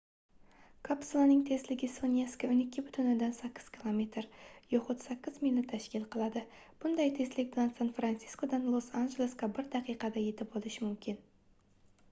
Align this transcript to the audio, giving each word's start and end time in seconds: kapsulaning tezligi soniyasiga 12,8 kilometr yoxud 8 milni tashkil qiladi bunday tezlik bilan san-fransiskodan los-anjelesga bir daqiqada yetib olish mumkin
kapsulaning 0.87 1.41
tezligi 1.49 1.87
soniyasiga 1.95 2.47
12,8 2.53 3.67
kilometr 3.75 4.27
yoxud 4.71 5.03
8 5.09 5.37
milni 5.43 5.65
tashkil 5.73 6.07
qiladi 6.15 6.43
bunday 6.85 7.13
tezlik 7.19 7.51
bilan 7.57 7.69
san-fransiskodan 7.81 8.65
los-anjelesga 8.77 9.51
bir 9.59 9.69
daqiqada 9.77 10.25
yetib 10.25 10.57
olish 10.61 10.79
mumkin 10.87 11.21